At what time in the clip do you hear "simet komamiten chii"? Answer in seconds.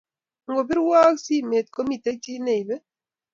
1.23-2.43